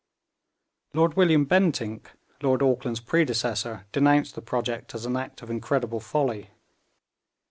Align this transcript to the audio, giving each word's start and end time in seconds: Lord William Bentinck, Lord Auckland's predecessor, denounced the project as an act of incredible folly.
Lord 0.95 1.13
William 1.13 1.45
Bentinck, 1.45 2.13
Lord 2.41 2.63
Auckland's 2.63 2.99
predecessor, 3.01 3.85
denounced 3.91 4.33
the 4.33 4.41
project 4.41 4.95
as 4.95 5.05
an 5.05 5.15
act 5.15 5.43
of 5.43 5.51
incredible 5.51 5.99
folly. 5.99 6.49